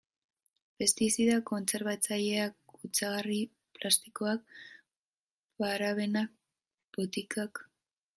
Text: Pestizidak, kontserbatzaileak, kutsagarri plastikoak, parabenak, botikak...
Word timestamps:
Pestizidak, 0.83 1.43
kontserbatzaileak, 1.49 2.55
kutsagarri 2.77 3.37
plastikoak, 3.75 4.57
parabenak, 5.61 6.33
botikak... 6.99 7.63